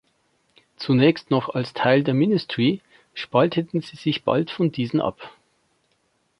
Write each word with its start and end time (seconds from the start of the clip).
Zunächst 0.77 1.29
noch 1.29 1.49
als 1.53 1.73
Teil 1.75 2.03
der 2.03 2.15
Ministry, 2.15 2.81
spalteten 3.13 3.81
sie 3.81 3.97
sich 3.97 4.23
bald 4.23 4.49
von 4.49 4.71
diesen 4.71 4.99
ab. 4.99 5.35